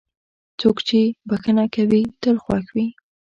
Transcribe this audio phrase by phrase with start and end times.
[0.59, 2.87] څوک چې بښنه کوي، تل خوښ وي.